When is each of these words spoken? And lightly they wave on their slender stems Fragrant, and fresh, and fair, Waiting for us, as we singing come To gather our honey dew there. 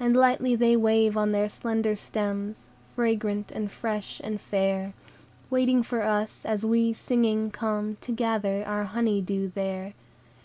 And 0.00 0.16
lightly 0.16 0.56
they 0.56 0.74
wave 0.76 1.16
on 1.16 1.30
their 1.30 1.48
slender 1.48 1.94
stems 1.94 2.68
Fragrant, 2.96 3.52
and 3.52 3.70
fresh, 3.70 4.20
and 4.24 4.40
fair, 4.40 4.92
Waiting 5.50 5.84
for 5.84 6.02
us, 6.02 6.44
as 6.44 6.66
we 6.66 6.92
singing 6.92 7.52
come 7.52 7.96
To 8.00 8.10
gather 8.10 8.64
our 8.66 8.82
honey 8.82 9.20
dew 9.20 9.52
there. 9.54 9.92